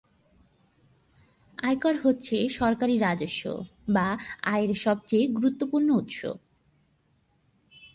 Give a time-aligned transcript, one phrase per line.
[1.57, 3.43] আয়কর হচ্ছে সরকারি রাজস্ব
[3.89, 4.07] বা
[4.43, 6.19] আয়ের সবচেয়ে গুরুত্বপূর্ণ উৎস।